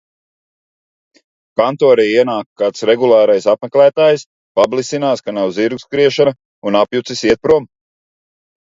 Kantorī 1.61 2.05
ienāk 2.13 2.49
kāds 2.63 2.87
regulārais 2.91 3.47
apmeklētājs, 3.55 4.27
pablisinās, 4.63 5.25
ka 5.29 5.39
nav 5.43 5.57
zirgu 5.61 5.85
skriešana 5.87 6.39
un 6.69 6.85
apjucis 6.85 7.27
iet 7.31 7.47
prom. 7.49 7.75